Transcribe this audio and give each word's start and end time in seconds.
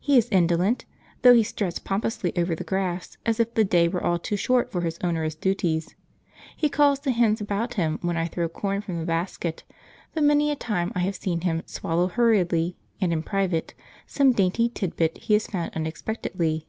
He 0.00 0.16
is 0.16 0.30
indolent, 0.30 0.86
though 1.20 1.34
he 1.34 1.42
struts 1.42 1.78
pompously 1.78 2.32
over 2.38 2.54
the 2.54 2.64
grass 2.64 3.18
as 3.26 3.38
if 3.38 3.52
the 3.52 3.64
day 3.66 3.86
were 3.86 4.02
all 4.02 4.18
too 4.18 4.34
short 4.34 4.72
for 4.72 4.80
his 4.80 4.96
onerous 5.04 5.34
duties. 5.34 5.94
He 6.56 6.70
calls 6.70 7.00
the 7.00 7.10
hens 7.10 7.42
about 7.42 7.74
him 7.74 7.98
when 8.00 8.16
I 8.16 8.28
throw 8.28 8.48
corn 8.48 8.80
from 8.80 8.98
the 8.98 9.04
basket, 9.04 9.64
but 10.14 10.24
many 10.24 10.50
a 10.50 10.56
time 10.56 10.90
I 10.94 11.00
have 11.00 11.16
seen 11.16 11.42
him 11.42 11.64
swallow 11.66 12.06
hurriedly, 12.08 12.78
and 12.98 13.12
in 13.12 13.22
private, 13.22 13.74
some 14.06 14.32
dainty 14.32 14.70
titbit 14.70 15.18
he 15.18 15.34
has 15.34 15.48
found 15.48 15.72
unexpectedly. 15.76 16.66